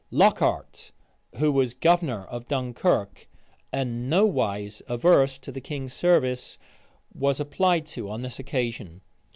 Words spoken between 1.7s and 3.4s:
governor of Dunkirk,